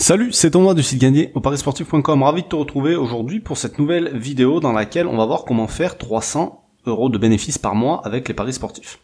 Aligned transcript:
Salut, 0.00 0.32
c'est 0.32 0.52
Thomas 0.52 0.74
du 0.74 0.82
site 0.84 1.00
gagné 1.00 1.32
au 1.34 1.40
parisportif.com. 1.40 2.22
Ravi 2.22 2.44
de 2.44 2.46
te 2.46 2.54
retrouver 2.54 2.94
aujourd'hui 2.94 3.40
pour 3.40 3.58
cette 3.58 3.80
nouvelle 3.80 4.16
vidéo 4.16 4.60
dans 4.60 4.70
laquelle 4.70 5.08
on 5.08 5.16
va 5.16 5.26
voir 5.26 5.44
comment 5.44 5.66
faire 5.66 5.98
300 5.98 6.64
euros 6.86 7.08
de 7.08 7.18
bénéfices 7.18 7.58
par 7.58 7.74
mois 7.74 8.00
avec 8.06 8.28
les 8.28 8.32
paris 8.32 8.52
sportifs. 8.52 9.00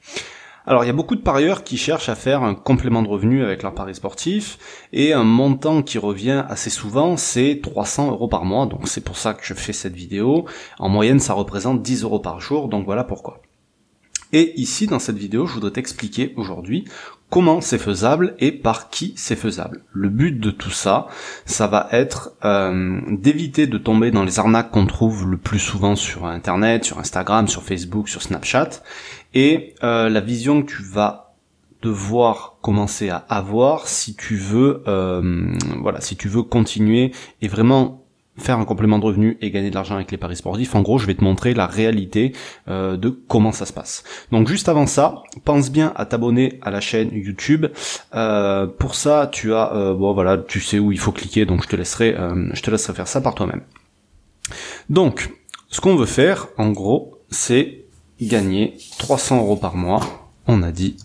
Alors 0.66 0.84
il 0.84 0.86
y 0.86 0.90
a 0.90 0.94
beaucoup 0.94 1.16
de 1.16 1.20
parieurs 1.20 1.64
qui 1.64 1.78
cherchent 1.78 2.08
à 2.08 2.14
faire 2.14 2.44
un 2.44 2.54
complément 2.54 3.02
de 3.02 3.08
revenu 3.08 3.42
avec 3.42 3.64
leur 3.64 3.74
paris 3.74 3.96
sportif 3.96 4.86
et 4.92 5.12
un 5.12 5.24
montant 5.24 5.82
qui 5.82 5.98
revient 5.98 6.44
assez 6.48 6.70
souvent 6.70 7.16
c'est 7.16 7.60
300 7.60 8.12
euros 8.12 8.28
par 8.28 8.44
mois 8.44 8.66
donc 8.66 8.86
c'est 8.86 9.02
pour 9.02 9.18
ça 9.18 9.34
que 9.34 9.44
je 9.44 9.52
fais 9.52 9.72
cette 9.72 9.96
vidéo. 9.96 10.44
En 10.78 10.88
moyenne 10.88 11.18
ça 11.18 11.34
représente 11.34 11.82
10 11.82 12.04
euros 12.04 12.20
par 12.20 12.40
jour 12.40 12.68
donc 12.68 12.86
voilà 12.86 13.02
pourquoi. 13.02 13.42
Et 14.34 14.60
ici, 14.60 14.88
dans 14.88 14.98
cette 14.98 15.16
vidéo, 15.16 15.46
je 15.46 15.54
voudrais 15.54 15.70
t'expliquer 15.70 16.34
aujourd'hui 16.36 16.86
comment 17.34 17.60
c'est 17.60 17.78
faisable 17.78 18.36
et 18.38 18.52
par 18.52 18.90
qui 18.90 19.12
c'est 19.16 19.34
faisable. 19.34 19.82
Le 19.92 20.08
but 20.08 20.38
de 20.38 20.52
tout 20.52 20.70
ça, 20.70 21.08
ça 21.46 21.66
va 21.66 21.88
être 21.90 22.30
euh, 22.44 23.00
d'éviter 23.10 23.66
de 23.66 23.76
tomber 23.76 24.12
dans 24.12 24.22
les 24.22 24.38
arnaques 24.38 24.70
qu'on 24.70 24.86
trouve 24.86 25.28
le 25.28 25.36
plus 25.36 25.58
souvent 25.58 25.96
sur 25.96 26.26
Internet, 26.26 26.84
sur 26.84 27.00
Instagram, 27.00 27.48
sur 27.48 27.64
Facebook, 27.64 28.08
sur 28.08 28.22
Snapchat, 28.22 28.68
et 29.34 29.74
euh, 29.82 30.08
la 30.08 30.20
vision 30.20 30.62
que 30.62 30.70
tu 30.70 30.84
vas 30.84 31.34
devoir 31.82 32.58
commencer 32.62 33.10
à 33.10 33.16
avoir 33.16 33.88
si 33.88 34.14
tu 34.14 34.36
veux, 34.36 34.84
euh, 34.86 35.50
voilà, 35.82 36.00
si 36.00 36.14
tu 36.14 36.28
veux 36.28 36.44
continuer 36.44 37.10
et 37.42 37.48
vraiment 37.48 38.03
faire 38.36 38.58
un 38.58 38.64
complément 38.64 38.98
de 38.98 39.04
revenu 39.04 39.38
et 39.40 39.50
gagner 39.50 39.70
de 39.70 39.74
l'argent 39.74 39.94
avec 39.94 40.10
les 40.10 40.16
paris 40.16 40.36
sportifs. 40.36 40.74
En 40.74 40.82
gros, 40.82 40.98
je 40.98 41.06
vais 41.06 41.14
te 41.14 41.22
montrer 41.22 41.54
la 41.54 41.66
réalité 41.66 42.32
euh, 42.68 42.96
de 42.96 43.08
comment 43.08 43.52
ça 43.52 43.64
se 43.64 43.72
passe. 43.72 44.02
Donc 44.32 44.48
juste 44.48 44.68
avant 44.68 44.86
ça, 44.86 45.22
pense 45.44 45.70
bien 45.70 45.92
à 45.94 46.04
t'abonner 46.04 46.58
à 46.62 46.70
la 46.70 46.80
chaîne 46.80 47.10
YouTube. 47.12 47.66
Euh, 48.14 48.66
pour 48.66 48.94
ça, 48.94 49.28
tu 49.32 49.54
as 49.54 49.72
euh, 49.74 49.94
bon 49.94 50.12
voilà, 50.12 50.38
tu 50.38 50.60
sais 50.60 50.78
où 50.78 50.90
il 50.90 50.98
faut 50.98 51.12
cliquer, 51.12 51.46
donc 51.46 51.62
je 51.62 51.68
te 51.68 51.76
laisserai 51.76 52.16
je 52.52 52.62
te 52.62 52.70
laisserai 52.70 52.94
faire 52.94 53.08
ça 53.08 53.20
par 53.20 53.34
toi-même. 53.34 53.62
Donc, 54.90 55.30
ce 55.68 55.80
qu'on 55.80 55.96
veut 55.96 56.06
faire, 56.06 56.48
en 56.58 56.70
gros, 56.70 57.18
c'est 57.30 57.84
gagner 58.20 58.76
300 58.98 59.38
euros 59.38 59.56
par 59.56 59.76
mois. 59.76 60.00
On 60.46 60.62
a 60.62 60.72
dit 60.72 60.96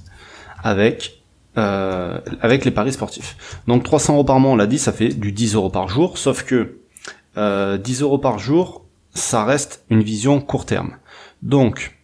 avec 0.64 1.16
avec 1.56 2.64
les 2.64 2.72
paris 2.72 2.94
sportifs. 2.94 3.62
Donc 3.68 3.84
300 3.84 4.14
euros 4.14 4.24
par 4.24 4.40
mois, 4.40 4.52
on 4.52 4.56
l'a 4.56 4.68
dit, 4.68 4.80
ça 4.80 4.94
fait 4.94 5.10
du 5.10 5.34
10 5.34 5.56
euros 5.56 5.70
par 5.70 5.90
jour, 5.90 6.18
sauf 6.18 6.44
que 6.44 6.80
10 7.36 7.40
euh, 7.40 7.78
euros 8.02 8.18
par 8.18 8.40
jour, 8.40 8.86
ça 9.14 9.44
reste 9.44 9.86
une 9.90 10.02
vision 10.02 10.42
court 10.42 10.66
terme. 10.66 10.98
Donc, 11.42 11.98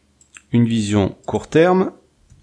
une 0.52 0.66
vision 0.66 1.16
court 1.26 1.48
terme, 1.48 1.92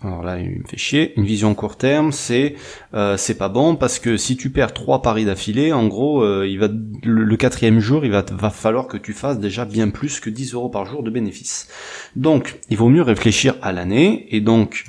alors 0.04 0.22
là, 0.22 0.38
il 0.40 0.58
me 0.60 0.64
fait 0.66 0.76
chier. 0.76 1.12
Une 1.16 1.24
vision 1.24 1.54
court 1.54 1.76
terme, 1.76 2.12
c'est 2.12 2.56
euh, 2.94 3.16
c'est 3.16 3.36
pas 3.36 3.48
bon 3.48 3.76
parce 3.76 3.98
que 3.98 4.16
si 4.16 4.36
tu 4.36 4.50
perds 4.50 4.74
trois 4.74 5.00
paris 5.00 5.24
d'affilée, 5.24 5.72
en 5.72 5.86
gros, 5.86 6.22
euh, 6.22 6.46
il 6.48 6.58
va 6.58 6.68
le, 7.04 7.36
quatrième 7.36 7.78
jour, 7.78 8.04
il 8.04 8.10
va 8.10 8.24
va 8.32 8.50
falloir 8.50 8.88
que 8.88 8.96
tu 8.96 9.12
fasses 9.12 9.38
déjà 9.38 9.64
bien 9.64 9.90
plus 9.90 10.18
que 10.18 10.30
10 10.30 10.54
euros 10.54 10.68
par 10.68 10.86
jour 10.86 11.02
de 11.02 11.10
bénéfice. 11.10 11.68
Donc, 12.16 12.58
il 12.68 12.76
vaut 12.76 12.88
mieux 12.88 13.02
réfléchir 13.02 13.54
à 13.62 13.72
l'année 13.72 14.26
et 14.34 14.40
donc 14.40 14.84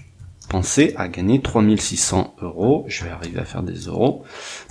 penser 0.50 0.94
à 0.98 1.08
gagner 1.08 1.42
3600 1.42 2.36
euros. 2.42 2.86
Je 2.88 3.04
vais 3.04 3.12
arriver 3.12 3.40
à 3.40 3.46
faire 3.46 3.64
des 3.64 3.86
euros 3.86 4.24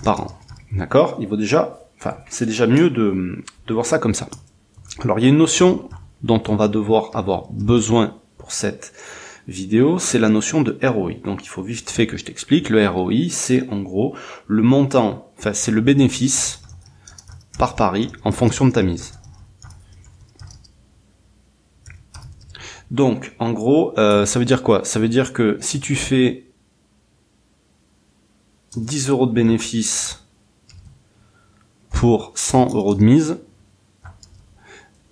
par 0.03 0.23
an. 0.23 0.27
D'accord? 0.73 1.19
Il 1.21 1.29
vaut 1.29 1.37
déjà 1.37 1.82
Enfin, 2.05 2.17
c'est 2.29 2.47
déjà 2.47 2.67
mieux 2.67 2.91
de, 2.91 3.45
voir 3.71 3.87
ça 3.87 4.01
comme 4.01 4.13
ça. 4.13 4.29
Alors, 5.05 5.21
il 5.21 5.23
y 5.23 5.27
a 5.27 5.29
une 5.29 5.39
notion 5.39 5.89
dont 6.25 6.43
on 6.49 6.57
va 6.57 6.67
devoir 6.67 7.15
avoir 7.15 7.53
besoin 7.53 8.19
pour 8.39 8.51
cette 8.51 8.93
vidéo, 9.47 10.01
c'est 10.01 10.19
la 10.19 10.29
notion 10.29 10.63
de 10.63 10.77
ROI. 10.83 11.13
Donc 11.25 11.45
il 11.45 11.49
faut 11.49 11.63
vite 11.63 11.89
fait 11.89 12.09
que 12.09 12.17
je 12.17 12.25
t'explique. 12.25 12.71
Le 12.71 12.89
ROI, 12.89 13.29
c'est 13.31 13.69
en 13.69 13.83
gros 13.83 14.17
le 14.49 14.65
montant, 14.65 15.31
enfin 15.39 15.53
c'est 15.53 15.71
le 15.71 15.81
bénéfice 15.81 16.63
par 17.57 17.77
pari 17.77 18.11
en 18.25 18.33
fonction 18.33 18.67
de 18.67 18.73
ta 18.73 18.83
mise. 18.83 19.13
Donc 22.91 23.33
en 23.39 23.53
gros, 23.53 23.97
euh, 23.99 24.27
ça 24.27 24.41
veut 24.41 24.45
dire 24.45 24.65
quoi? 24.65 24.85
Ça 24.85 24.99
veut 24.99 25.09
dire 25.09 25.33
que 25.33 25.57
si 25.61 25.79
tu 25.79 25.95
fais 25.95 26.47
10 28.77 29.09
euros 29.09 29.27
de 29.27 29.33
bénéfice 29.33 30.22
pour 32.03 32.33
100 32.35 32.75
euros 32.75 32.97
de 32.97 33.05
mise, 33.05 33.39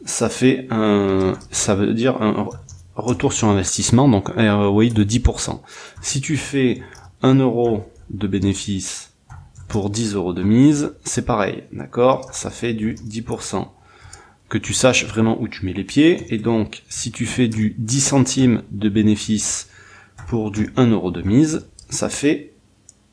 ça 0.05 0.29
fait 0.29 0.67
un, 0.71 1.35
ça 1.53 1.77
veut 1.77 1.95
dire 1.95 2.21
un 2.21 2.49
retour 2.97 3.33
sur 3.33 3.47
investissement, 3.47 4.09
donc 4.09 4.33
un 4.37 4.67
ROI 4.67 4.87
de 4.87 5.05
10%. 5.05 5.61
Si 6.03 6.21
tu 6.21 6.37
fais 6.37 6.83
1 7.23 7.37
euro 7.37 7.89
de 8.11 8.27
bénéfice 8.27 9.13
pour 9.69 9.89
10 9.89 10.17
euros 10.17 10.33
de 10.33 10.43
mise, 10.43 10.93
c'est 11.05 11.25
pareil, 11.25 11.63
d'accord? 11.71 12.29
Ça 12.35 12.51
fait 12.51 12.75
du 12.75 12.97
10%. 12.97 13.69
Que 14.49 14.59
tu 14.59 14.75
saches 14.75 15.07
vraiment 15.07 15.41
où 15.41 15.47
tu 15.47 15.65
mets 15.67 15.73
les 15.73 15.85
pieds, 15.85 16.35
et 16.35 16.39
donc 16.39 16.83
si 16.89 17.13
tu 17.13 17.25
fais 17.25 17.47
du 17.47 17.77
10 17.79 18.01
centimes 18.01 18.63
de 18.73 18.89
bénéfice 18.89 19.69
pour 20.27 20.51
du 20.51 20.73
1 20.77 20.89
euro 20.89 21.13
de 21.13 21.23
mise, 21.23 21.69
ça 21.89 22.09
fait 22.09 22.53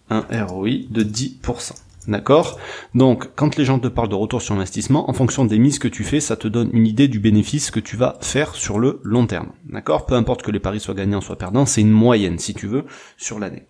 un 0.10 0.26
ROI 0.32 0.88
de 0.90 1.04
10%. 1.04 1.74
D'accord? 2.08 2.58
Donc, 2.96 3.36
quand 3.36 3.58
les 3.58 3.66
gens 3.66 3.80
te 3.80 3.88
parlent 3.90 4.10
de 4.10 4.16
retour 4.16 4.42
sur 4.42 4.56
investissement, 4.56 5.10
en 5.10 5.14
fonction 5.14 5.44
des 5.44 5.60
mises 5.60 5.78
que 5.78 5.90
tu 5.90 6.06
fais, 6.06 6.22
ça 6.22 6.38
te 6.38 6.48
donne 6.48 6.70
une 6.72 6.88
idée 6.88 7.10
du 7.10 7.20
bénéfice 7.20 7.70
que 7.70 7.82
tu 7.82 7.98
vas 7.98 8.18
faire 8.22 8.56
sur 8.56 8.80
le 8.80 9.02
long 9.04 9.28
terme. 9.28 9.52
D'accord? 9.66 10.06
Peu 10.06 10.16
importe 10.16 10.42
que 10.42 10.52
les 10.52 10.60
paris 10.60 10.80
soient 10.80 10.94
gagnants, 10.94 11.22
soient 11.22 11.38
perdants, 11.38 11.66
c'est 11.66 11.82
une 11.82 11.92
moyenne, 11.92 12.40
si 12.40 12.54
tu 12.54 12.68
veux, 12.68 12.86
sur 13.18 13.40
l'année. 13.40 13.68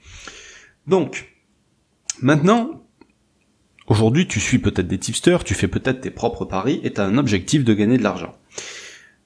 Donc, 0.85 1.33
maintenant, 2.21 2.83
aujourd'hui, 3.87 4.27
tu 4.27 4.39
suis 4.39 4.59
peut-être 4.59 4.87
des 4.87 4.99
tipsters, 4.99 5.43
tu 5.43 5.55
fais 5.55 5.67
peut-être 5.67 6.01
tes 6.01 6.11
propres 6.11 6.45
paris 6.45 6.79
et 6.83 6.93
tu 6.93 7.01
as 7.01 7.05
un 7.05 7.17
objectif 7.17 7.63
de 7.63 7.73
gagner 7.73 7.97
de 7.97 8.03
l'argent. 8.03 8.35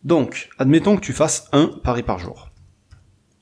Donc, 0.05 0.49
admettons 0.57 0.95
que 0.95 1.01
tu 1.01 1.13
fasses 1.13 1.49
un 1.51 1.67
pari 1.67 2.01
par 2.01 2.17
jour 2.17 2.50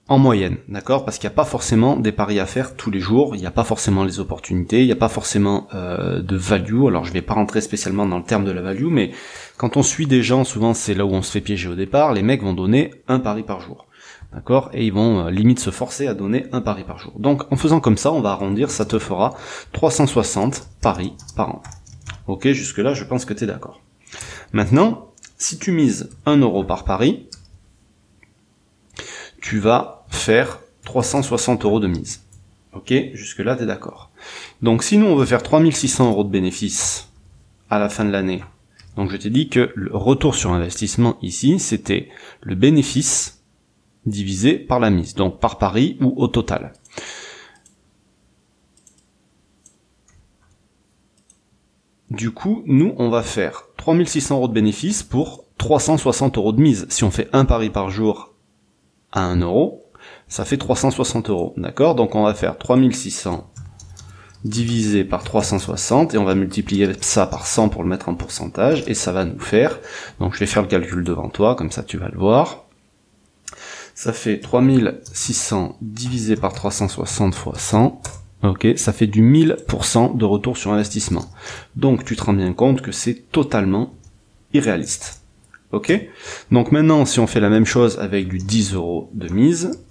en 0.09 0.18
moyenne, 0.18 0.58
d'accord? 0.68 1.06
Parce 1.06 1.20
qu'il 1.20 1.30
n'y 1.30 1.34
a 1.34 1.36
pas 1.36 1.46
forcément 1.46 1.96
des 1.96 2.12
paris 2.12 2.40
à 2.40 2.47
faire 2.47 2.75
tous 2.75 2.90
les 2.90 3.00
jours, 3.00 3.36
il 3.36 3.40
n'y 3.40 3.46
a 3.46 3.52
pas 3.52 3.64
forcément 3.64 4.03
les 4.03 4.20
opportunités, 4.20 4.81
il 4.81 4.88
n'y 4.88 4.92
a 4.92 4.97
pas 4.97 5.08
forcément 5.08 5.68
euh, 5.75 6.22
de 6.22 6.36
value. 6.36 6.88
Alors 6.88 7.06
je 7.06 7.14
vais 7.14 7.22
pas 7.22 7.36
rentrer 7.36 7.62
spécialement 7.62 8.08
dans 8.08 8.18
le 8.18 8.24
terme 8.24 8.44
de 8.44 8.52
la 8.52 8.62
value, 8.62 8.88
mais 8.88 9.12
quand 9.58 9.78
on 9.78 9.84
suit 9.84 10.08
des 10.08 10.24
gens, 10.24 10.44
souvent 10.44 10.74
c'est 10.74 10.96
là 10.96 11.06
où 11.06 11.12
on 11.12 11.22
se 11.22 11.31
fait 11.31 11.42
piéger 11.42 11.69
au 11.69 11.75
départ, 11.75 12.14
les 12.14 12.24
mecs 12.24 12.42
vont 12.42 12.53
donner 12.53 12.92
un 13.08 13.19
pari 13.19 13.44
par 13.44 13.62
jour. 13.62 13.86
D'accord? 14.34 14.72
Et 14.74 14.86
ils 14.86 14.94
vont 14.94 15.28
euh, 15.28 15.30
limite 15.30 15.59
se 15.59 15.69
forcer 15.69 16.08
à 16.08 16.16
donner 16.16 16.48
un 16.53 16.62
pari 16.62 16.84
par 16.84 16.98
jour. 16.98 17.14
Donc 17.19 17.44
en 17.52 17.56
faisant 17.56 17.80
comme 17.80 17.98
ça, 17.98 18.12
on 18.12 18.22
va 18.22 18.31
arrondir, 18.31 18.72
ça 18.72 18.86
te 18.86 18.98
fera 18.98 19.36
360 19.74 20.69
paris 20.81 21.14
par 21.36 21.50
an. 21.50 21.62
Ok, 22.25 22.48
jusque 22.48 22.80
là 22.80 22.96
je 22.96 23.03
pense 23.03 23.25
que 23.25 23.34
tu 23.36 23.44
es 23.44 23.48
d'accord. 23.48 23.80
Maintenant, 24.53 25.12
si 25.38 25.59
tu 25.59 25.72
mises 25.72 26.09
1 26.25 26.38
euro 26.38 26.64
par 26.64 26.84
pari, 26.84 27.28
tu 29.40 29.59
vas 29.59 29.99
faire 30.19 30.59
360 30.85 31.66
euros 31.66 31.80
de 31.80 31.88
mise. 31.88 32.24
Ok, 32.74 32.94
jusque 33.13 33.40
là 33.40 33.56
t'es 33.56 33.66
d'accord. 33.66 34.12
Donc 34.62 34.84
si 34.84 34.97
nous 34.97 35.07
on 35.07 35.16
veut 35.16 35.25
faire 35.25 35.44
3600 35.44 36.12
euros 36.12 36.24
de 36.24 36.30
bénéfice 36.30 37.09
à 37.69 37.80
la 37.80 37.90
fin 37.90 38.06
de 38.06 38.12
l'année, 38.12 38.44
donc 38.96 39.12
je 39.12 39.18
t'ai 39.18 39.30
dit 39.30 39.50
que 39.50 39.72
le 39.75 39.96
retour 39.96 40.35
sur 40.35 40.52
investissement 40.52 41.18
ici 41.22 41.59
c'était 41.59 42.09
le 42.41 42.56
bénéfice 42.56 43.44
divisé 44.06 44.59
par 44.59 44.80
la 44.80 44.90
mise, 44.90 45.16
donc 45.16 45.40
par 45.40 45.57
pari 45.57 45.97
ou 46.02 46.13
au 46.18 46.28
total. 46.28 46.74
Du 52.09 52.31
coup, 52.31 52.63
nous, 52.66 52.96
on 52.97 53.09
va 53.09 53.22
faire 53.22 53.66
3600 53.78 54.36
euros 54.38 54.47
de 54.47 54.53
bénéfice 54.53 55.03
pour 55.03 55.46
360 55.59 56.38
euros 56.38 56.53
de 56.53 56.62
mise. 56.62 56.88
Si 56.90 57.03
on 57.03 57.12
fait 57.12 57.30
un 57.34 57.46
pari 57.46 57.69
par 57.69 57.91
jour 57.91 58.34
à 59.12 59.25
1 59.25 59.41
euro, 59.41 59.89
ça 60.30 60.46
fait 60.46 60.58
360 60.58 61.30
euros. 61.30 61.54
D'accord? 61.58 61.96
Donc 61.96 62.16
on 62.16 62.24
va 62.24 62.34
faire 62.34 62.58
3600 62.58 63.50
divisé 64.46 65.04
par 65.04 65.24
360 65.24 66.14
et 66.14 66.18
on 66.18 66.24
va 66.24 66.36
multiplier 66.36 66.90
ça 67.02 67.28
par 67.28 67.46
100 67.46 67.70
pour 67.70 67.84
le 67.84 67.90
mettre 67.90 68.10
en 68.10 68.16
pourcentage 68.16 68.84
et 68.88 68.94
ça 68.94 69.12
va 69.12 69.26
nous 69.26 69.40
faire, 69.40 69.80
donc 70.20 70.34
je 70.34 70.40
vais 70.40 70.46
faire 70.46 70.62
le 70.62 70.70
calcul 70.70 71.04
devant 71.04 71.30
toi, 71.30 71.56
comme 71.56 71.72
ça 71.72 71.84
tu 71.84 71.98
vas 71.98 72.08
le 72.08 72.18
voir. 72.18 72.66
Ça 73.96 74.14
fait 74.14 74.40
3600 74.40 75.78
divisé 75.81 76.38
par 76.38 76.54
360 76.54 77.36
fois 77.36 77.56
100. 77.58 78.02
Ok, 78.42 78.66
ça 78.78 78.94
fait 78.94 79.08
du 79.08 79.22
1000% 79.22 80.16
de 80.16 80.24
retour 80.24 80.56
sur 80.56 80.72
investissement. 80.72 81.25
Donc 81.75 82.06
tu 82.06 82.16
te 82.16 82.24
rends 82.24 82.32
bien 82.32 82.54
compte 82.54 82.82
que 82.82 82.94
c'est 82.94 83.30
totalement 83.34 83.94
irréaliste. 84.54 85.24
Ok? 85.74 85.92
Donc 86.50 86.72
maintenant, 86.72 87.04
si 87.04 87.20
on 87.20 87.28
fait 87.28 87.42
la 87.42 87.50
même 87.50 87.66
chose 87.66 88.00
avec 88.00 88.30
du 88.30 88.38
10 88.38 88.75
euros 88.75 89.10
de 89.14 89.28
mise, 89.28 89.84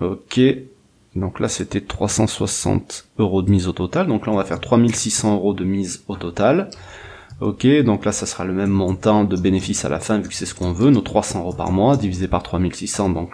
Ok. 0.00 0.40
Donc 1.16 1.40
là, 1.40 1.48
c'était 1.48 1.80
360 1.80 3.08
euros 3.18 3.42
de 3.42 3.50
mise 3.50 3.66
au 3.66 3.72
total. 3.72 4.06
Donc 4.06 4.26
là, 4.26 4.32
on 4.32 4.36
va 4.36 4.44
faire 4.44 4.60
3600 4.60 5.34
euros 5.34 5.54
de 5.54 5.64
mise 5.64 6.04
au 6.08 6.16
total. 6.16 6.70
Ok, 7.40 7.66
donc 7.84 8.04
là, 8.04 8.10
ça 8.10 8.26
sera 8.26 8.44
le 8.44 8.52
même 8.52 8.70
montant 8.70 9.22
de 9.22 9.36
bénéfice 9.36 9.84
à 9.84 9.88
la 9.88 10.00
fin, 10.00 10.18
vu 10.18 10.28
que 10.28 10.34
c'est 10.34 10.44
ce 10.44 10.56
qu'on 10.56 10.72
veut, 10.72 10.90
nos 10.90 11.02
300 11.02 11.40
euros 11.40 11.52
par 11.52 11.70
mois, 11.70 11.96
divisé 11.96 12.26
par 12.26 12.42
3600, 12.42 13.10
donc 13.10 13.32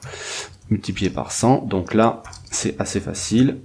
multiplié 0.68 1.08
par 1.08 1.32
100. 1.32 1.64
Donc 1.66 1.94
là, 1.94 2.22
c'est 2.50 2.78
assez 2.80 3.00
facile. 3.00 3.60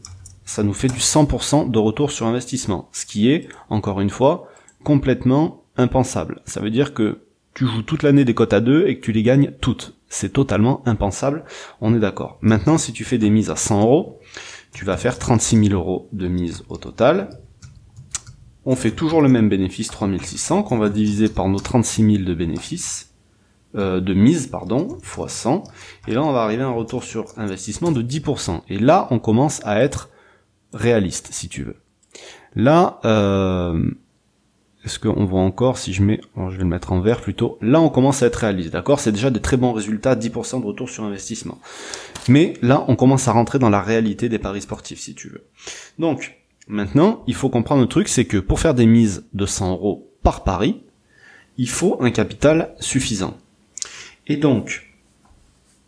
ça 0.45 0.63
nous 0.63 0.73
fait 0.73 0.87
du 0.87 0.99
100% 0.99 1.69
de 1.69 1.77
retour 1.77 2.11
sur 2.11 2.25
investissement, 2.25 2.89
ce 2.93 3.05
qui 3.05 3.29
est, 3.29 3.49
encore 3.69 3.99
une 3.99 4.09
fois, 4.09 4.47
complètement 4.83 5.63
impensable. 5.77 6.41
Ça 6.45 6.61
veut 6.61 6.71
dire 6.71 6.93
que 6.93 7.19
tu 7.53 7.67
joues 7.67 7.83
toute 7.83 8.03
l'année 8.03 8.25
des 8.25 8.33
cotes 8.33 8.53
à 8.53 8.61
2 8.61 8.87
et 8.87 8.97
que 8.97 9.05
tu 9.05 9.11
les 9.11 9.23
gagnes 9.23 9.51
toutes. 9.59 9.98
C'est 10.09 10.33
totalement 10.33 10.81
impensable, 10.87 11.45
on 11.81 11.95
est 11.95 11.99
d'accord. 11.99 12.39
Maintenant, 12.41 12.77
si 12.77 12.93
tu 12.93 13.03
fais 13.03 13.19
des 13.19 13.29
mises 13.29 13.51
à 13.51 13.55
100 13.55 13.81
euros, 13.81 14.19
tu 14.73 14.83
vas 14.83 14.97
faire 14.97 15.19
36 15.19 15.67
000 15.69 15.79
euros 15.79 16.09
de 16.11 16.27
mise 16.27 16.63
au 16.67 16.77
total. 16.77 17.29
On 18.65 18.75
fait 18.75 18.91
toujours 18.91 19.21
le 19.21 19.29
même 19.29 19.49
bénéfice, 19.49 19.89
3600, 19.89 20.63
qu'on 20.63 20.77
va 20.77 20.89
diviser 20.89 21.29
par 21.29 21.47
nos 21.47 21.59
36 21.59 22.17
000 22.17 22.23
de 22.23 22.33
bénéfices, 22.33 23.13
euh, 23.75 24.01
de 24.01 24.13
mise, 24.13 24.47
pardon, 24.47 24.97
fois 25.01 25.29
100. 25.29 25.63
Et 26.07 26.13
là, 26.13 26.23
on 26.23 26.31
va 26.31 26.41
arriver 26.41 26.63
à 26.63 26.67
un 26.67 26.73
retour 26.73 27.03
sur 27.03 27.27
investissement 27.37 27.91
de 27.91 28.01
10%. 28.01 28.61
Et 28.67 28.79
là, 28.79 29.07
on 29.11 29.19
commence 29.19 29.63
à 29.63 29.79
être 29.79 30.09
réaliste, 30.73 31.29
si 31.31 31.49
tu 31.49 31.63
veux. 31.63 31.77
Là, 32.55 32.99
euh, 33.05 33.91
est-ce 34.89 34.97
qu'on 34.97 35.23
voit 35.25 35.41
encore 35.41 35.77
si 35.77 35.93
je 35.93 36.01
mets, 36.01 36.19
je 36.35 36.55
vais 36.57 36.63
le 36.63 36.65
mettre 36.65 36.91
en 36.91 36.99
vert 36.99 37.21
plutôt. 37.21 37.59
Là, 37.61 37.79
on 37.79 37.89
commence 37.89 38.23
à 38.23 38.25
être 38.25 38.37
réaliste, 38.37 38.71
d'accord? 38.71 38.99
C'est 38.99 39.11
déjà 39.11 39.29
des 39.29 39.39
très 39.39 39.55
bons 39.55 39.71
résultats, 39.71 40.15
10% 40.15 40.61
de 40.61 40.65
retour 40.65 40.89
sur 40.89 41.03
investissement. 41.03 41.59
Mais 42.27 42.53
là, 42.63 42.85
on 42.87 42.95
commence 42.95 43.27
à 43.27 43.31
rentrer 43.31 43.59
dans 43.59 43.69
la 43.69 43.83
réalité 43.83 44.29
des 44.29 44.39
paris 44.39 44.61
sportifs, 44.61 44.99
si 44.99 45.13
tu 45.13 45.29
veux. 45.29 45.45
Donc, 45.99 46.39
maintenant, 46.67 47.23
il 47.27 47.35
faut 47.35 47.49
comprendre 47.49 47.81
le 47.81 47.87
truc, 47.87 48.07
c'est 48.07 48.25
que 48.25 48.37
pour 48.37 48.59
faire 48.59 48.73
des 48.73 48.87
mises 48.87 49.27
de 49.33 49.45
100 49.45 49.73
euros 49.73 50.09
par 50.23 50.43
pari, 50.43 50.81
il 51.59 51.69
faut 51.69 51.97
un 52.01 52.09
capital 52.09 52.73
suffisant. 52.79 53.37
Et 54.25 54.37
donc, 54.37 54.87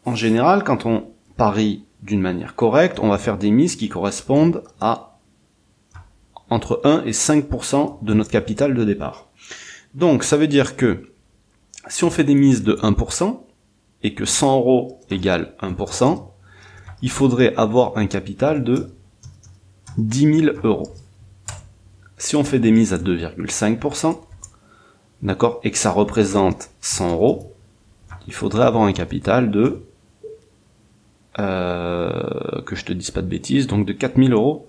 en 0.06 0.14
général, 0.14 0.64
quand 0.64 0.86
on 0.86 1.08
parie 1.38 1.86
d'une 2.04 2.22
manière 2.22 2.54
correcte, 2.54 3.00
on 3.00 3.10
va 3.10 3.18
faire 3.18 3.40
des 3.40 3.50
mises 3.50 3.76
qui 3.76 3.90
correspondent 3.90 4.64
à 4.80 5.11
entre 6.52 6.82
1 6.84 7.06
et 7.06 7.12
5% 7.12 8.04
de 8.04 8.14
notre 8.14 8.30
capital 8.30 8.76
de 8.76 8.84
départ. 8.84 9.30
Donc 9.96 10.24
ça 10.24 10.38
veut 10.38 10.48
dire 10.48 10.76
que 10.76 11.12
si 11.88 12.04
on 12.04 12.12
fait 12.12 12.26
des 12.26 12.36
mises 12.36 12.62
de 12.62 12.74
1% 12.76 13.40
et 14.04 14.14
que 14.14 14.26
100 14.26 14.58
euros 14.58 15.00
égale 15.10 15.56
1%, 15.62 16.28
il 17.02 17.10
faudrait 17.10 17.56
avoir 17.56 17.98
un 17.98 18.06
capital 18.06 18.64
de 18.64 18.90
10 19.98 20.42
000 20.44 20.58
euros. 20.64 20.94
Si 22.18 22.36
on 22.36 22.44
fait 22.44 22.60
des 22.60 22.72
mises 22.72 22.94
à 22.94 22.98
2,5%, 22.98 24.20
d'accord, 25.24 25.62
et 25.64 25.72
que 25.72 25.78
ça 25.78 25.92
représente 25.92 26.70
100 26.82 27.14
euros, 27.14 27.56
il 28.28 28.34
faudrait 28.34 28.66
avoir 28.66 28.84
un 28.84 28.94
capital 28.94 29.52
de, 29.52 29.84
euh, 31.40 32.62
que 32.66 32.76
je 32.76 32.84
te 32.84 32.94
dise 32.94 33.10
pas 33.10 33.22
de 33.22 33.28
bêtises, 33.28 33.68
donc 33.68 33.86
de 33.86 33.94
4000 33.94 34.34
euros 34.34 34.68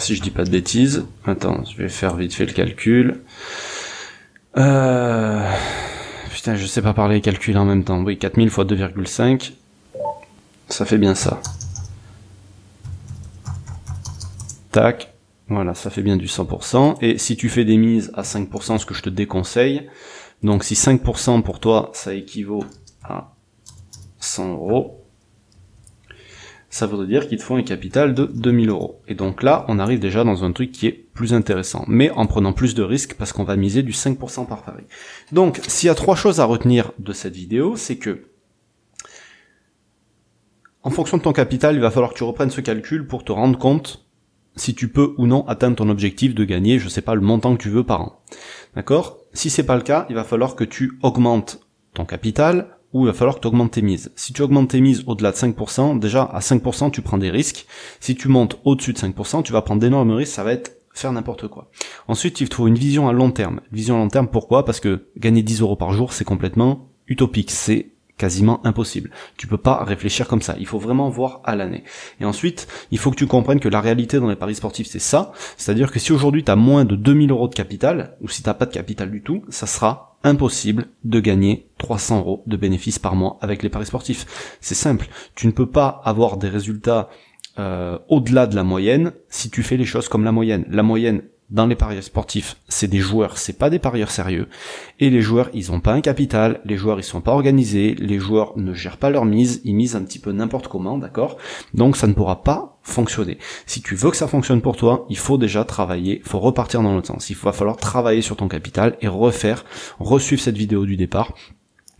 si 0.00 0.16
je 0.16 0.22
dis 0.22 0.30
pas 0.30 0.44
de 0.44 0.50
bêtises. 0.50 1.04
Attends, 1.26 1.64
je 1.64 1.76
vais 1.76 1.88
faire 1.88 2.16
vite 2.16 2.34
fait 2.34 2.46
le 2.46 2.52
calcul. 2.52 3.20
Euh... 4.56 5.48
Putain, 6.32 6.54
je 6.54 6.64
sais 6.64 6.80
pas 6.80 6.94
parler 6.94 7.20
et 7.22 7.56
en 7.56 7.64
même 7.64 7.84
temps. 7.84 8.02
Oui, 8.02 8.18
4000 8.18 8.50
fois 8.50 8.64
2,5, 8.64 9.52
ça 10.68 10.84
fait 10.84 10.96
bien 10.96 11.14
ça. 11.14 11.40
Tac, 14.72 15.12
voilà, 15.48 15.74
ça 15.74 15.90
fait 15.90 16.02
bien 16.02 16.16
du 16.16 16.26
100%. 16.26 16.96
Et 17.02 17.18
si 17.18 17.36
tu 17.36 17.48
fais 17.48 17.64
des 17.64 17.76
mises 17.76 18.12
à 18.14 18.22
5%, 18.22 18.78
ce 18.78 18.86
que 18.86 18.94
je 18.94 19.02
te 19.02 19.10
déconseille, 19.10 19.90
donc 20.42 20.64
si 20.64 20.74
5% 20.74 21.42
pour 21.42 21.60
toi, 21.60 21.90
ça 21.92 22.14
équivaut 22.14 22.64
à 23.02 23.34
100 24.20 24.52
euros, 24.52 24.99
ça 26.70 26.86
voudrait 26.86 27.08
dire 27.08 27.28
qu'il 27.28 27.36
te 27.36 27.42
faut 27.42 27.56
un 27.56 27.62
capital 27.62 28.14
de 28.14 28.24
2000 28.26 28.70
euros. 28.70 29.02
Et 29.08 29.14
donc 29.14 29.42
là, 29.42 29.64
on 29.68 29.80
arrive 29.80 29.98
déjà 29.98 30.22
dans 30.22 30.44
un 30.44 30.52
truc 30.52 30.70
qui 30.70 30.86
est 30.86 30.92
plus 30.92 31.34
intéressant, 31.34 31.84
mais 31.88 32.10
en 32.10 32.26
prenant 32.26 32.52
plus 32.52 32.74
de 32.74 32.82
risques 32.84 33.14
parce 33.14 33.32
qu'on 33.32 33.42
va 33.42 33.56
miser 33.56 33.82
du 33.82 33.90
5% 33.90 34.46
par 34.46 34.62
pari. 34.62 34.84
Donc, 35.32 35.60
s'il 35.66 35.88
y 35.88 35.90
a 35.90 35.96
trois 35.96 36.14
choses 36.14 36.38
à 36.38 36.44
retenir 36.44 36.92
de 37.00 37.12
cette 37.12 37.34
vidéo, 37.34 37.76
c'est 37.76 37.96
que 37.96 38.24
en 40.82 40.90
fonction 40.90 41.18
de 41.18 41.22
ton 41.22 41.32
capital, 41.32 41.74
il 41.74 41.80
va 41.80 41.90
falloir 41.90 42.12
que 42.12 42.18
tu 42.18 42.24
reprennes 42.24 42.50
ce 42.50 42.62
calcul 42.62 43.06
pour 43.06 43.24
te 43.24 43.32
rendre 43.32 43.58
compte 43.58 44.06
si 44.56 44.74
tu 44.74 44.88
peux 44.88 45.14
ou 45.18 45.26
non 45.26 45.46
atteindre 45.46 45.76
ton 45.76 45.90
objectif 45.90 46.34
de 46.34 46.44
gagner, 46.44 46.78
je 46.78 46.88
sais 46.88 47.02
pas, 47.02 47.14
le 47.14 47.20
montant 47.20 47.56
que 47.56 47.62
tu 47.62 47.68
veux 47.68 47.84
par 47.84 48.00
an. 48.00 48.22
D'accord? 48.74 49.18
Si 49.32 49.50
c'est 49.50 49.66
pas 49.66 49.76
le 49.76 49.82
cas, 49.82 50.06
il 50.08 50.14
va 50.14 50.24
falloir 50.24 50.56
que 50.56 50.64
tu 50.64 50.98
augmentes 51.02 51.60
ton 51.94 52.04
capital 52.04 52.78
où 52.92 53.02
il 53.02 53.06
va 53.06 53.12
falloir 53.12 53.36
que 53.36 53.40
tu 53.40 53.48
augmentes 53.48 53.72
tes 53.72 53.82
mises. 53.82 54.10
Si 54.16 54.32
tu 54.32 54.42
augmentes 54.42 54.70
tes 54.70 54.80
mises 54.80 55.04
au-delà 55.06 55.30
de 55.32 55.36
5%, 55.36 55.98
déjà 55.98 56.22
à 56.22 56.40
5% 56.40 56.90
tu 56.90 57.02
prends 57.02 57.18
des 57.18 57.30
risques. 57.30 57.66
Si 58.00 58.14
tu 58.14 58.28
montes 58.28 58.58
au-dessus 58.64 58.92
de 58.92 58.98
5%, 58.98 59.42
tu 59.42 59.52
vas 59.52 59.62
prendre 59.62 59.80
d'énormes 59.80 60.12
risques, 60.12 60.32
ça 60.32 60.44
va 60.44 60.52
être 60.52 60.80
faire 60.92 61.12
n'importe 61.12 61.48
quoi. 61.48 61.70
Ensuite, 62.08 62.40
il 62.40 62.52
faut 62.52 62.66
une 62.66 62.74
vision 62.74 63.08
à 63.08 63.12
long 63.12 63.30
terme. 63.30 63.60
Vision 63.72 63.96
à 63.96 63.98
long 63.98 64.08
terme, 64.08 64.28
pourquoi? 64.28 64.64
Parce 64.64 64.80
que 64.80 65.06
gagner 65.16 65.42
10 65.42 65.60
euros 65.60 65.76
par 65.76 65.92
jour, 65.92 66.12
c'est 66.12 66.24
complètement 66.24 66.88
utopique. 67.06 67.50
C'est 67.50 67.92
quasiment 68.18 68.64
impossible. 68.66 69.10
Tu 69.38 69.46
peux 69.46 69.56
pas 69.56 69.82
réfléchir 69.82 70.28
comme 70.28 70.42
ça. 70.42 70.54
Il 70.58 70.66
faut 70.66 70.78
vraiment 70.78 71.08
voir 71.08 71.40
à 71.44 71.56
l'année. 71.56 71.84
Et 72.20 72.26
ensuite, 72.26 72.68
il 72.90 72.98
faut 72.98 73.10
que 73.10 73.16
tu 73.16 73.26
comprennes 73.26 73.60
que 73.60 73.68
la 73.68 73.80
réalité 73.80 74.18
dans 74.20 74.28
les 74.28 74.36
paris 74.36 74.54
sportifs, 74.54 74.88
c'est 74.88 74.98
ça. 74.98 75.32
C'est-à-dire 75.56 75.90
que 75.90 75.98
si 75.98 76.12
aujourd'hui 76.12 76.44
tu 76.44 76.50
as 76.50 76.56
moins 76.56 76.84
de 76.84 76.96
2000 76.96 77.30
euros 77.30 77.48
de 77.48 77.54
capital, 77.54 78.18
ou 78.20 78.28
si 78.28 78.42
t'as 78.42 78.52
pas 78.52 78.66
de 78.66 78.72
capital 78.72 79.10
du 79.10 79.22
tout, 79.22 79.42
ça 79.48 79.66
sera 79.66 80.09
impossible 80.24 80.86
de 81.04 81.20
gagner 81.20 81.68
300 81.78 82.18
euros 82.18 82.42
de 82.46 82.56
bénéfices 82.56 82.98
par 82.98 83.16
mois 83.16 83.38
avec 83.40 83.62
les 83.62 83.68
paris 83.68 83.86
sportifs. 83.86 84.56
C'est 84.60 84.74
simple. 84.74 85.08
Tu 85.34 85.46
ne 85.46 85.52
peux 85.52 85.68
pas 85.68 86.00
avoir 86.04 86.36
des 86.36 86.48
résultats 86.48 87.08
euh, 87.58 87.98
au-delà 88.08 88.46
de 88.46 88.54
la 88.54 88.64
moyenne 88.64 89.12
si 89.28 89.50
tu 89.50 89.62
fais 89.62 89.76
les 89.76 89.84
choses 89.84 90.08
comme 90.08 90.24
la 90.24 90.32
moyenne. 90.32 90.64
La 90.68 90.82
moyenne 90.82 91.22
dans 91.50 91.66
les 91.66 91.74
paris 91.74 92.02
sportifs, 92.02 92.56
c'est 92.68 92.86
des 92.86 92.98
joueurs, 92.98 93.36
c'est 93.36 93.58
pas 93.58 93.70
des 93.70 93.80
parieurs 93.80 94.10
sérieux. 94.10 94.48
Et 95.00 95.10
les 95.10 95.20
joueurs, 95.20 95.50
ils 95.52 95.72
ont 95.72 95.80
pas 95.80 95.92
un 95.92 96.00
capital, 96.00 96.60
les 96.64 96.76
joueurs, 96.76 97.00
ils 97.00 97.04
sont 97.04 97.20
pas 97.20 97.32
organisés, 97.32 97.96
les 97.98 98.20
joueurs 98.20 98.56
ne 98.56 98.72
gèrent 98.72 98.98
pas 98.98 99.10
leur 99.10 99.24
mise, 99.24 99.60
ils 99.64 99.74
misent 99.74 99.96
un 99.96 100.04
petit 100.04 100.20
peu 100.20 100.30
n'importe 100.30 100.68
comment, 100.68 100.96
d'accord? 100.96 101.38
Donc 101.74 101.96
ça 101.96 102.06
ne 102.06 102.12
pourra 102.12 102.44
pas 102.44 102.79
fonctionner. 102.82 103.38
Si 103.66 103.82
tu 103.82 103.94
veux 103.94 104.10
que 104.10 104.16
ça 104.16 104.28
fonctionne 104.28 104.62
pour 104.62 104.76
toi, 104.76 105.06
il 105.08 105.18
faut 105.18 105.38
déjà 105.38 105.64
travailler, 105.64 106.20
il 106.24 106.28
faut 106.28 106.38
repartir 106.38 106.82
dans 106.82 106.94
l'autre 106.94 107.08
sens. 107.08 107.30
Il 107.30 107.36
va 107.36 107.52
falloir 107.52 107.76
travailler 107.76 108.22
sur 108.22 108.36
ton 108.36 108.48
capital 108.48 108.96
et 109.00 109.08
refaire, 109.08 109.64
resuivre 109.98 110.42
cette 110.42 110.56
vidéo 110.56 110.86
du 110.86 110.96
départ 110.96 111.34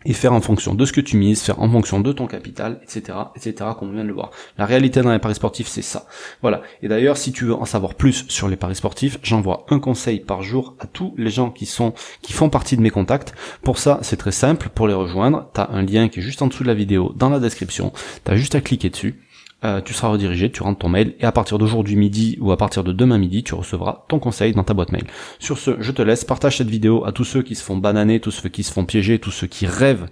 et 0.07 0.15
faire 0.15 0.33
en 0.33 0.41
fonction 0.41 0.75
de 0.75 0.85
ce 0.85 0.93
que 0.93 1.01
tu 1.01 1.17
mises, 1.17 1.43
faire 1.43 1.61
en 1.61 1.71
fonction 1.71 2.01
de 2.01 2.13
ton 2.13 2.27
capital, 2.27 2.81
etc., 2.83 3.19
etc., 3.37 3.71
comme 3.79 3.91
on 3.91 3.93
vient 3.93 4.03
de 4.03 4.09
le 4.09 4.15
voir. 4.15 4.31
La 4.57 4.65
réalité 4.65 5.03
dans 5.03 5.13
les 5.13 5.19
paris 5.19 5.35
sportifs, 5.35 5.69
c'est 5.69 5.83
ça. 5.83 6.07
Voilà. 6.41 6.63
Et 6.83 6.89
d'ailleurs, 6.89 7.19
si 7.19 7.33
tu 7.33 7.45
veux 7.45 7.55
en 7.55 7.67
savoir 7.67 7.95
plus 7.95 8.25
sur 8.29 8.49
les 8.49 8.57
paris 8.57 8.77
sportifs, 8.77 9.19
j'envoie 9.23 9.67
un 9.69 9.79
conseil 9.79 10.21
par 10.21 10.43
jour 10.43 10.75
à 10.81 10.87
tous 10.87 11.15
les 11.19 11.31
gens 11.31 11.51
qui 11.51 11.67
sont, 11.67 11.93
qui 12.23 12.33
font 12.33 12.49
partie 12.49 12.77
de 12.77 12.83
mes 12.83 12.91
contacts. 12.91 13.35
Pour 13.63 13.79
ça, 13.79 13.99
c'est 14.03 14.17
très 14.17 14.33
simple. 14.33 14.71
Pour 14.75 14.89
les 14.89 14.95
rejoindre, 14.95 15.51
t'as 15.53 15.69
un 15.71 15.83
lien 15.83 16.09
qui 16.09 16.21
est 16.21 16.23
juste 16.23 16.41
en 16.41 16.47
dessous 16.47 16.63
de 16.63 16.69
la 16.69 16.75
vidéo, 16.75 17.13
dans 17.17 17.29
la 17.29 17.39
description. 17.39 17.93
T'as 18.25 18.37
juste 18.37 18.55
à 18.55 18.63
cliquer 18.63 18.89
dessus. 18.89 19.21
Euh, 19.63 19.83
tu 19.83 19.93
seras 19.93 20.09
redirigé, 20.09 20.51
tu 20.51 20.63
rentres 20.63 20.79
ton 20.79 20.89
mail, 20.89 21.15
et 21.21 21.25
à 21.25 21.33
partir 21.33 21.59
d'aujourd'hui 21.59 21.97
midi 21.97 22.39
ou 22.41 22.51
à 22.51 22.57
partir 22.57 22.83
de 22.83 22.93
demain 22.93 23.19
midi, 23.19 23.43
tu 23.43 23.55
recevras 23.55 24.05
ton 24.09 24.19
conseil 24.19 24.55
dans 24.55 24.65
ta 24.65 24.73
boîte 24.73 24.91
mail. 24.91 25.05
Sur 25.39 25.59
ce, 25.59 25.77
je 25.81 25.93
te 25.93 26.01
laisse, 26.01 26.25
partage 26.25 26.57
cette 26.57 26.71
vidéo 26.71 27.05
à 27.05 27.13
tous 27.13 27.25
ceux 27.25 27.43
qui 27.43 27.55
se 27.55 27.63
font 27.63 27.77
bananer, 27.77 28.21
tous 28.21 28.31
ceux 28.31 28.49
qui 28.49 28.63
se 28.63 28.73
font 28.73 28.87
piéger, 28.87 29.19
tous 29.19 29.31
ceux 29.31 29.47
qui 29.47 29.67
rêvent 29.67 30.07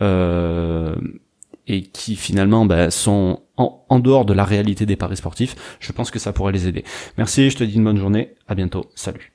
euh, 0.00 0.94
et 1.66 1.82
qui 1.82 2.16
finalement 2.16 2.64
ben, 2.64 2.90
sont 2.90 3.42
en, 3.58 3.84
en 3.90 3.98
dehors 3.98 4.24
de 4.24 4.32
la 4.32 4.44
réalité 4.44 4.86
des 4.86 4.96
paris 4.96 5.18
sportifs. 5.18 5.76
Je 5.80 5.92
pense 5.92 6.10
que 6.10 6.18
ça 6.18 6.32
pourrait 6.32 6.52
les 6.52 6.66
aider. 6.66 6.84
Merci, 7.18 7.50
je 7.50 7.58
te 7.58 7.64
dis 7.64 7.74
une 7.74 7.84
bonne 7.84 7.98
journée, 7.98 8.34
à 8.48 8.54
bientôt, 8.54 8.86
salut. 8.94 9.33